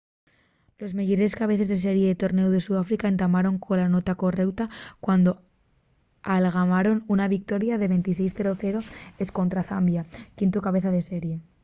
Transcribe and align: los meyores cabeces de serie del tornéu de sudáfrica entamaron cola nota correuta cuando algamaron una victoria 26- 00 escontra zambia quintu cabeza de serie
los 0.79 0.95
meyores 0.95 1.35
cabeces 1.35 1.69
de 1.69 1.77
serie 1.85 2.07
del 2.07 2.21
tornéu 2.23 2.49
de 2.51 2.65
sudáfrica 2.67 3.05
entamaron 3.13 3.55
cola 3.65 3.87
nota 3.95 4.19
correuta 4.23 4.65
cuando 5.05 5.31
algamaron 6.35 6.97
una 7.13 7.27
victoria 7.35 7.73
26- 7.77 8.31
00 8.59 8.79
escontra 9.25 9.61
zambia 9.69 10.01
quintu 10.37 10.57
cabeza 10.67 10.89
de 10.95 11.03
serie 11.11 11.35